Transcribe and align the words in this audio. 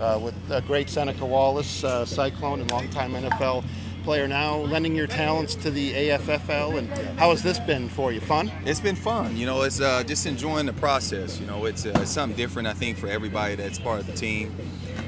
uh, 0.00 0.18
with 0.22 0.34
uh, 0.50 0.60
great 0.60 0.88
Seneca 0.88 1.24
Wallace, 1.24 1.84
uh, 1.84 2.04
Cyclone 2.04 2.60
and 2.60 2.70
longtime 2.70 3.12
NFL 3.12 3.64
player 4.02 4.28
now, 4.28 4.56
lending 4.56 4.94
your 4.94 5.06
talents 5.06 5.54
to 5.54 5.70
the 5.70 5.92
AFFL. 5.92 6.78
And 6.78 6.88
how 7.18 7.30
has 7.30 7.42
this 7.42 7.58
been 7.58 7.88
for 7.88 8.12
you? 8.12 8.20
Fun? 8.20 8.52
It's 8.66 8.80
been 8.80 8.96
fun. 8.96 9.36
You 9.36 9.46
know, 9.46 9.62
it's 9.62 9.80
uh, 9.80 10.02
just 10.04 10.26
enjoying 10.26 10.66
the 10.66 10.72
process. 10.74 11.40
You 11.40 11.46
know, 11.46 11.64
it's, 11.64 11.86
uh, 11.86 11.92
it's 11.96 12.10
something 12.10 12.36
different, 12.36 12.68
I 12.68 12.74
think, 12.74 12.98
for 12.98 13.08
everybody 13.08 13.54
that's 13.54 13.78
part 13.78 14.00
of 14.00 14.06
the 14.06 14.12
team. 14.12 14.54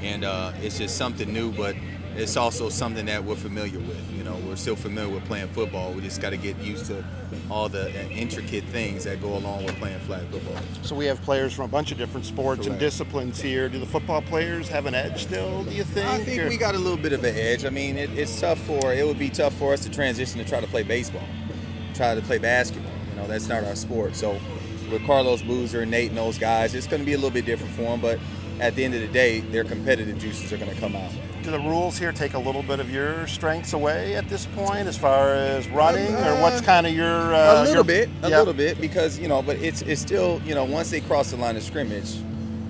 And 0.01 0.23
it's 0.63 0.77
just 0.77 0.95
something 0.97 1.31
new, 1.31 1.51
but 1.51 1.75
it's 2.17 2.35
also 2.35 2.69
something 2.69 3.05
that 3.05 3.23
we're 3.23 3.35
familiar 3.35 3.79
with. 3.79 4.13
You 4.13 4.23
know, 4.23 4.35
we're 4.47 4.55
still 4.55 4.75
familiar 4.75 5.09
with 5.09 5.23
playing 5.25 5.47
football. 5.49 5.93
We 5.93 6.01
just 6.01 6.19
got 6.19 6.31
to 6.31 6.37
get 6.37 6.57
used 6.57 6.87
to 6.87 7.03
all 7.49 7.69
the 7.69 7.87
uh, 7.87 8.03
intricate 8.13 8.65
things 8.65 9.05
that 9.05 9.21
go 9.21 9.37
along 9.37 9.63
with 9.65 9.75
playing 9.77 9.99
flag 9.99 10.25
football. 10.27 10.57
So 10.81 10.95
we 10.95 11.05
have 11.05 11.21
players 11.21 11.53
from 11.53 11.65
a 11.65 11.67
bunch 11.69 11.91
of 11.91 11.97
different 11.97 12.25
sports 12.25 12.59
Correct. 12.59 12.71
and 12.71 12.79
disciplines 12.79 13.39
here. 13.39 13.69
Do 13.69 13.79
the 13.79 13.85
football 13.85 14.21
players 14.21 14.67
have 14.67 14.85
an 14.85 14.95
edge 14.95 15.23
still? 15.23 15.63
Do 15.63 15.73
you 15.73 15.83
think? 15.83 16.07
I 16.07 16.23
think 16.23 16.41
or- 16.41 16.49
we 16.49 16.57
got 16.57 16.75
a 16.75 16.79
little 16.79 16.97
bit 16.97 17.13
of 17.13 17.23
an 17.23 17.35
edge. 17.35 17.65
I 17.65 17.69
mean, 17.69 17.97
it, 17.97 18.09
it's 18.15 18.41
tough 18.41 18.59
for 18.59 18.93
it 18.93 19.05
would 19.05 19.19
be 19.19 19.29
tough 19.29 19.53
for 19.53 19.73
us 19.73 19.81
to 19.81 19.89
transition 19.89 20.39
to 20.39 20.49
try 20.49 20.59
to 20.59 20.67
play 20.67 20.83
baseball, 20.83 21.27
try 21.93 22.15
to 22.15 22.21
play 22.21 22.39
basketball. 22.39 22.91
You 23.09 23.21
know, 23.21 23.27
that's 23.27 23.47
not 23.47 23.63
our 23.63 23.75
sport. 23.75 24.15
So 24.15 24.39
with 24.89 25.05
Carlos 25.05 25.41
Boozer 25.41 25.81
and 25.81 25.91
Nate 25.91 26.09
and 26.09 26.17
those 26.17 26.37
guys, 26.37 26.73
it's 26.75 26.87
going 26.87 27.01
to 27.01 27.05
be 27.05 27.13
a 27.13 27.17
little 27.17 27.31
bit 27.31 27.45
different 27.45 27.73
for 27.73 27.83
them. 27.83 28.01
But 28.01 28.19
at 28.59 28.75
the 28.75 28.83
end 28.83 28.93
of 28.95 29.01
the 29.01 29.07
day, 29.07 29.41
their 29.41 29.63
competitive 29.63 30.17
juices 30.19 30.51
are 30.53 30.57
going 30.57 30.73
to 30.73 30.79
come 30.79 30.95
out. 30.95 31.11
Do 31.43 31.51
the 31.51 31.59
rules 31.59 31.97
here 31.97 32.11
take 32.11 32.33
a 32.33 32.39
little 32.39 32.63
bit 32.63 32.79
of 32.79 32.89
your 32.91 33.25
strengths 33.27 33.73
away 33.73 34.15
at 34.15 34.27
this 34.27 34.45
point, 34.47 34.87
as 34.87 34.97
far 34.97 35.33
as 35.35 35.67
running, 35.69 36.13
or 36.15 36.41
what's 36.41 36.61
Uh, 36.61 36.65
kind 36.65 36.87
of 36.87 36.93
your? 36.93 37.33
Uh, 37.33 37.53
a 37.53 37.59
little 37.61 37.75
your- 37.75 37.83
bit, 37.83 38.09
a 38.23 38.29
yeah. 38.29 38.39
little 38.39 38.53
bit, 38.53 38.81
because 38.81 39.17
you 39.19 39.27
know, 39.27 39.41
but 39.41 39.57
it's 39.61 39.81
it's 39.83 40.01
still 40.01 40.41
you 40.45 40.55
know 40.55 40.65
once 40.65 40.89
they 40.89 40.99
cross 40.99 41.29
the 41.31 41.37
line 41.37 41.55
of 41.55 41.63
scrimmage, 41.63 42.17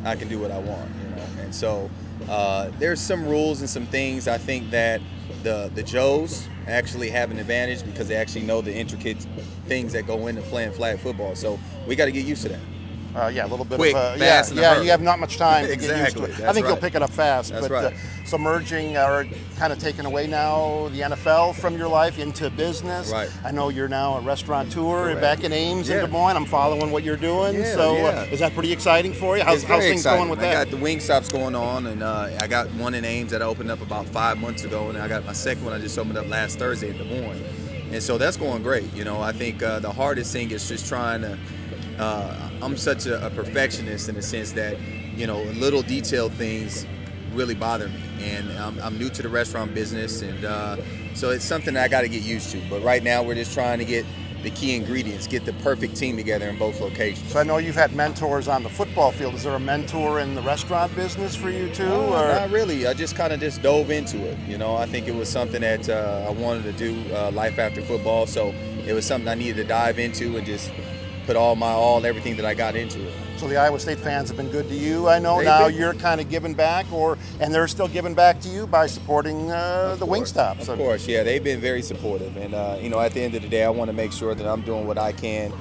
I 0.04 0.16
can 0.16 0.28
do 0.28 0.40
what 0.40 0.52
I 0.52 0.60
want, 0.60 0.92
you 1.02 1.10
know, 1.10 1.24
and 1.44 1.54
so 1.56 1.90
uh, 2.30 2.70
there's 2.78 3.00
some 3.02 3.26
rules 3.26 3.62
and 3.62 3.70
some 3.70 3.86
things 3.88 4.28
I 4.28 4.38
think 4.38 4.70
that 4.72 5.02
the 5.44 5.72
the 5.74 5.82
Joes 5.84 6.48
actually 6.68 7.10
have 7.10 7.32
an 7.32 7.40
advantage 7.40 7.84
because 7.84 8.08
they 8.08 8.16
actually 8.16 8.44
know 8.44 8.62
the 8.62 8.76
intricate 8.76 9.18
things 9.66 9.94
that 9.94 10.06
go 10.06 10.28
into 10.28 10.42
playing 10.44 10.72
flag 10.72 11.00
football. 11.00 11.36
So 11.36 11.60
we 11.88 11.96
got 11.96 12.06
to 12.06 12.12
get 12.12 12.26
used 12.26 12.44
to 12.44 12.50
that. 12.50 12.77
Uh, 13.18 13.30
yeah, 13.30 13.46
a 13.46 13.48
little 13.48 13.66
bit 13.66 13.80
Quick, 13.80 13.96
of 13.96 14.16
a, 14.16 14.20
fast, 14.20 14.54
yeah, 14.54 14.76
yeah. 14.76 14.82
You 14.82 14.92
have 14.92 15.02
not 15.02 15.18
much 15.20 15.38
time 15.38 15.66
to 15.66 15.76
get 15.76 15.98
used 15.98 16.18
to 16.18 16.24
Exactly, 16.26 16.46
it. 16.46 16.50
I 16.50 16.54
think 16.54 16.68
you'll 16.68 16.78
pick 16.78 16.94
it 16.94 17.02
up 17.02 17.10
fast. 17.10 17.50
That's 17.50 17.68
but 17.68 17.74
right. 17.74 17.94
uh, 17.94 17.98
submerging 18.26 18.96
or 18.96 19.26
kind 19.56 19.74
of 19.74 19.80
taking 19.80 20.06
away 20.06 20.28
now 20.28 20.90
the 20.90 21.00
NFL 21.02 21.56
from 21.56 21.76
your 21.78 21.88
life 21.88 22.20
into 22.20 22.52
business. 22.52 23.12
Right. 23.12 23.28
I 23.44 23.52
know 23.52 23.70
you're 23.70 23.88
now 23.88 24.18
a 24.18 24.22
restaurateur 24.22 25.06
Correct. 25.06 25.22
back 25.22 25.44
in 25.44 25.52
Ames 25.52 25.90
in 25.90 25.98
Des 25.98 26.12
Moines. 26.12 26.36
I'm 26.36 26.46
following 26.46 26.92
what 26.92 27.04
you're 27.04 27.18
doing. 27.18 27.56
Yeah, 27.56 27.74
so 27.74 27.96
yeah. 27.96 28.04
Uh, 28.04 28.24
is 28.26 28.40
that 28.40 28.54
pretty 28.54 28.72
exciting 28.72 29.14
for 29.14 29.36
you? 29.36 29.44
How's, 29.44 29.64
how's 29.64 29.82
things 29.82 30.02
exciting. 30.02 30.20
going 30.20 30.30
with 30.30 30.40
I 30.40 30.54
that? 30.54 30.70
got 30.70 30.80
the 30.80 30.86
Wingstops 30.86 31.32
going 31.32 31.56
on, 31.56 31.88
and 31.88 32.04
uh, 32.04 32.30
I 32.40 32.46
got 32.46 32.72
one 32.74 32.94
in 32.94 33.04
Ames 33.04 33.32
that 33.32 33.42
I 33.42 33.46
opened 33.46 33.72
up 33.72 33.82
about 33.82 34.06
five 34.08 34.38
months 34.38 34.64
ago, 34.64 34.90
and 34.90 34.98
I 34.98 35.08
got 35.08 35.26
my 35.26 35.34
second 35.34 35.66
one 35.66 35.74
I 35.74 35.80
just 35.80 35.98
opened 35.98 36.20
up 36.20 36.28
last 36.28 36.60
Thursday 36.60 36.92
in 36.92 36.98
Des 36.98 37.04
Moines, 37.20 37.44
and 37.92 38.04
so 38.04 38.20
that's 38.20 38.38
going 38.38 38.62
great. 38.62 38.94
You 38.94 39.06
know, 39.06 39.22
I 39.24 39.32
think 39.32 39.64
uh, 39.64 39.80
the 39.80 39.92
hardest 39.92 40.32
thing 40.32 40.52
is 40.52 40.68
just 40.68 40.88
trying 40.88 41.22
to. 41.22 41.40
Uh, 42.00 42.50
I'm 42.62 42.78
such 42.78 43.06
a, 43.08 43.26
a 43.26 43.32
perfectionist 43.32 44.10
in 44.10 44.16
the 44.16 44.22
sense 44.24 44.54
that 44.54 44.78
you 45.16 45.28
know 45.28 45.44
little 45.44 45.84
detailed 45.84 46.34
things 46.34 46.88
really 47.32 47.56
bother 47.56 47.90
me, 47.90 48.02
and 48.20 48.52
I'm, 48.54 48.80
I'm 48.82 48.98
new 48.98 49.10
to 49.12 49.22
the 49.24 49.30
restaurant 49.30 49.74
business, 49.74 50.22
and 50.22 50.46
uh, 50.46 50.78
so 51.14 51.32
it's 51.32 51.46
something 51.46 51.78
I 51.78 51.88
got 51.88 52.02
to 52.02 52.10
get 52.10 52.24
used 52.24 52.52
to. 52.52 52.62
But 52.70 52.82
right 52.82 53.04
now, 53.04 53.24
we're 53.24 53.36
just 53.36 53.54
trying 53.54 53.80
to 53.80 53.86
get 53.86 54.06
the 54.44 54.52
key 54.52 54.76
ingredients, 54.76 55.28
get 55.28 55.46
the 55.46 55.54
perfect 55.54 55.96
team 55.98 56.18
together 56.18 56.50
in 56.50 56.58
both 56.58 56.80
locations. 56.82 57.32
so 57.32 57.40
I 57.40 57.44
know 57.44 57.58
you've 57.58 57.76
had 57.76 57.94
mentors 57.94 58.48
on 58.48 58.64
the 58.64 58.70
football 58.70 59.12
field. 59.12 59.36
Is 59.36 59.44
there 59.44 59.56
a 59.56 59.60
mentor 59.60 60.20
in 60.20 60.36
the 60.36 60.42
restaurant 60.42 60.96
business 60.96 61.36
for 61.36 61.50
you 61.52 61.70
too? 61.70 61.86
No, 61.86 62.14
or 62.14 62.36
not 62.36 62.52
really. 62.52 62.88
I 62.88 62.94
just 62.94 63.16
kind 63.16 63.34
of 63.34 63.40
just 63.40 63.62
dove 63.62 63.90
into 63.92 64.28
it. 64.28 64.38
You 64.48 64.58
know, 64.58 64.76
I 64.76 64.86
think 64.86 65.08
it 65.08 65.12
was 65.14 65.30
something 65.30 65.62
that 65.62 65.90
uh, 65.90 66.26
I 66.28 66.32
wanted 66.32 66.64
to 66.64 66.74
do, 66.74 67.14
uh, 67.14 67.32
life 67.32 67.60
after 67.60 67.82
football. 67.82 68.28
So 68.28 68.56
it 68.86 68.94
was 68.94 69.06
something 69.06 69.28
I 69.28 69.36
needed 69.36 69.58
to 69.58 69.66
dive 69.66 70.00
into 70.00 70.38
and 70.38 70.46
just 70.46 70.72
put 71.28 71.36
all 71.36 71.56
my 71.58 71.72
all, 71.72 72.04
everything 72.06 72.38
that 72.38 72.46
I 72.46 72.54
got 72.54 72.76
into 72.76 73.06
it. 73.06 73.14
So 73.36 73.48
the 73.48 73.58
Iowa 73.58 73.80
State 73.80 74.00
fans 74.00 74.30
have 74.30 74.38
been 74.38 74.48
good 74.48 74.68
to 74.70 74.76
you. 74.76 75.10
I 75.10 75.20
know 75.20 75.38
They've 75.38 75.46
now 75.46 75.68
been- 75.68 75.76
you're 75.76 75.94
kind 75.94 76.20
of 76.22 76.30
giving 76.30 76.54
back, 76.56 76.92
or 76.92 77.18
and 77.42 77.54
they're 77.54 77.68
still 77.68 77.90
giving 77.90 78.16
back 78.16 78.40
to 78.42 78.50
you 78.50 78.66
by 78.66 78.88
supporting 78.88 79.52
uh, 79.52 79.98
the 80.00 80.08
course, 80.08 80.32
Wingstops. 80.32 80.70
Of 80.70 80.80
course, 80.80 81.06
yeah, 81.08 81.22
they've 81.24 81.44
been 81.44 81.60
very 81.60 81.82
supportive, 81.84 82.36
and 82.38 82.56
uh, 82.56 82.78
you 82.82 82.90
know, 82.90 83.00
at 83.02 83.12
the 83.14 83.22
end 83.22 83.36
of 83.36 83.42
the 83.44 83.50
day, 83.50 83.64
I 83.66 83.70
want 83.70 83.90
to 83.90 83.94
make 83.94 84.14
sure 84.14 84.34
that 84.34 84.48
I'm 84.48 84.62
doing 84.62 84.88
what 84.88 84.98
I 84.98 85.12
can, 85.12 85.52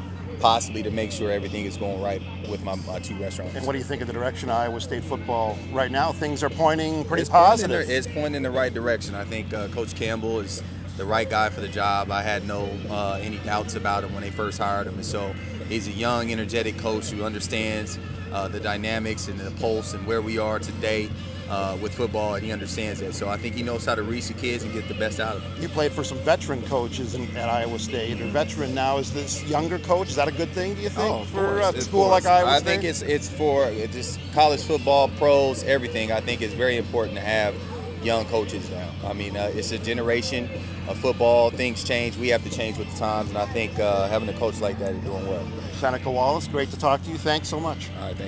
possibly 0.41 0.83
to 0.85 0.91
make 0.93 1.11
sure 1.11 1.31
everything 1.33 1.65
is 1.67 1.77
going 1.77 2.01
right 2.01 2.23
with 2.49 2.63
my, 2.63 2.77
my 2.87 3.01
two 3.01 3.17
restaurants. 3.21 3.57
And 3.57 3.67
what 3.67 3.73
do 3.73 3.79
you 3.79 3.85
think 3.85 4.01
of 4.01 4.07
the 4.07 4.13
direction 4.15 4.49
of 4.49 4.55
Iowa 4.57 4.81
State 4.81 5.03
football 5.03 5.59
right 5.73 5.91
now? 5.91 6.13
Things 6.13 6.45
are 6.45 6.51
pointing 6.51 7.05
pretty 7.05 7.23
it's 7.23 7.31
pointing 7.31 7.47
positive. 7.69 7.87
the- 7.89 7.97
it's 7.97 8.07
pointing 8.07 8.37
in 8.37 8.43
the 8.45 8.51
right 8.53 8.73
direction. 8.73 9.17
I 9.17 9.25
think 9.25 9.53
uh, 9.53 9.67
Coach 9.69 9.95
Campbell 9.97 10.39
is 10.41 10.63
the 10.97 11.05
right 11.05 11.29
guy 11.29 11.51
for 11.51 11.61
the 11.61 11.69
job. 11.69 12.11
I 12.11 12.23
had 12.23 12.47
no 12.47 12.79
uh, 12.91 13.19
any 13.23 13.39
doubts 13.39 13.77
about 13.77 14.05
him 14.05 14.13
when 14.15 14.23
they 14.23 14.31
first 14.31 14.59
hired 14.59 14.87
him, 14.87 14.95
and 14.95 15.05
so 15.05 15.35
he's 15.69 15.89
a 15.89 15.93
young, 15.93 16.33
energetic 16.33 16.77
coach 16.79 17.11
who 17.11 17.25
understands 17.25 17.99
uh, 18.33 18.49
the 18.49 18.61
dynamics 18.61 19.29
and 19.29 19.39
the 19.39 19.51
pulse 19.53 19.95
and 19.95 20.07
where 20.07 20.23
we 20.23 20.39
are 20.39 20.59
today 20.59 21.09
uh, 21.49 21.77
with 21.81 21.95
football, 21.95 22.35
and 22.35 22.45
he 22.45 22.53
understands 22.53 23.01
that. 23.01 23.15
So 23.15 23.29
I 23.29 23.37
think 23.37 23.55
he 23.55 23.63
knows 23.63 23.85
how 23.85 23.95
to 23.95 24.03
reach 24.03 24.29
the 24.29 24.35
kids 24.35 24.65
and 24.65 24.73
get 24.73 24.89
the 24.89 24.95
best 24.95 25.21
out 25.21 25.37
of 25.37 25.43
them. 25.43 25.53
you 25.61 25.69
played 25.69 25.93
for 25.93 26.03
some 26.03 26.19
veteran 26.19 26.63
coaches 26.63 27.15
in, 27.15 27.25
at 27.37 27.49
Iowa 27.49 27.79
State. 27.79 28.17
Your 28.19 28.29
veteran 28.29 28.75
now 28.75 28.99
is 28.99 29.13
this 29.13 29.45
younger 29.47 29.79
coach. 29.79 30.09
Is 30.09 30.17
that 30.17 30.29
a 30.29 30.33
good 30.33 30.51
thing? 30.51 30.75
Do 30.75 30.83
you 30.83 30.89
think 30.89 31.15
Oh, 31.15 31.21
of 31.21 31.29
for 31.29 31.47
course, 31.61 31.75
a 31.75 31.79
of 31.79 31.83
school 31.85 32.09
like. 32.09 32.27
Iowa 32.27 32.51
I 32.51 32.59
State? 32.59 32.69
I 32.69 32.73
think 32.73 32.85
it's 32.85 33.03
it's 33.03 33.29
for 33.29 33.71
just 33.93 34.19
college 34.33 34.63
football, 34.63 35.09
pros, 35.09 35.63
everything. 35.65 36.11
I 36.11 36.21
think 36.21 36.43
it's 36.43 36.55
very 36.55 36.77
important 36.77 37.17
to 37.17 37.23
have 37.23 37.55
young 38.03 38.25
coaches 38.27 38.71
now. 38.71 38.95
I 39.05 39.13
mean, 39.13 39.37
uh, 39.37 39.51
it's 39.55 39.73
a 39.73 39.79
generation 39.79 40.49
of 40.87 40.99
football. 40.99 41.51
Things 41.51 41.85
change. 41.85 42.17
We 42.17 42.29
have 42.29 42.43
to 42.45 42.51
change 42.51 42.79
with 42.79 42.91
the 42.91 42.99
times, 42.99 43.31
and 43.31 43.39
I 43.39 43.47
think 43.47 43.79
uh, 43.79 44.09
having 44.09 44.29
a 44.29 44.33
coach 44.33 44.61
like 44.61 44.79
that 44.79 44.95
is 44.95 45.03
doing 45.05 45.27
well. 45.29 45.47
Seneca 45.73 46.11
Wallace, 46.11 46.49
great 46.49 46.71
to 46.71 46.77
talk 46.77 47.03
to 47.03 47.11
you. 47.11 47.19
Thanks 47.19 47.49
so 47.49 47.61
much. 47.61 47.91
All 47.99 48.07
right, 48.07 48.17
thanks. 48.17 48.23